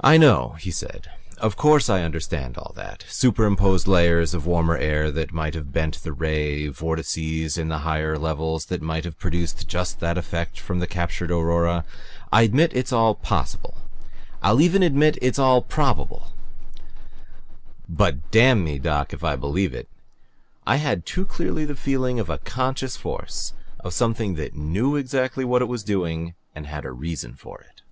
"I 0.00 0.16
know," 0.16 0.54
he 0.60 0.70
said. 0.70 1.10
"Of 1.38 1.56
course 1.56 1.90
I 1.90 2.02
understand 2.04 2.56
all 2.56 2.72
that 2.76 3.04
superimposed 3.08 3.86
layers 3.86 4.32
of 4.32 4.46
warmer 4.46 4.78
air 4.78 5.10
that 5.10 5.32
might 5.32 5.52
have 5.54 5.72
bent 5.72 6.02
the 6.02 6.12
ray; 6.14 6.68
vortices 6.68 7.58
in 7.58 7.68
the 7.68 7.78
higher 7.80 8.16
levels 8.16 8.66
that 8.66 8.80
might 8.80 9.04
have 9.04 9.18
produced 9.18 9.66
just 9.68 10.00
that 10.00 10.16
effect 10.16 10.62
of 10.70 10.80
the 10.80 10.86
captured 10.86 11.30
aurora. 11.32 11.84
I 12.32 12.42
admit 12.42 12.70
it's 12.76 12.92
all 12.92 13.14
possible. 13.16 13.76
I'll 14.40 14.60
even 14.62 14.82
admit 14.84 15.18
it's 15.20 15.38
all 15.38 15.60
probable, 15.60 16.32
but 17.88 18.30
damn 18.30 18.64
me, 18.64 18.78
Doc, 18.78 19.12
if 19.12 19.22
I 19.22 19.36
BELIEVE 19.36 19.74
it! 19.74 19.88
I 20.66 20.76
had 20.76 21.04
too 21.04 21.26
clearly 21.26 21.66
the 21.66 21.74
feeling 21.76 22.18
of 22.20 22.30
a 22.30 22.38
CONSCIOUS 22.38 22.96
force, 22.96 23.52
a 23.80 23.90
something 23.90 24.34
that 24.36 24.54
KNEW 24.54 24.96
exactly 24.96 25.44
what 25.44 25.60
it 25.60 25.66
was 25.68 25.82
doing 25.82 26.34
and 26.54 26.66
had 26.66 26.86
a 26.86 26.92
REASON 26.92 27.34
for 27.34 27.60
it." 27.60 27.82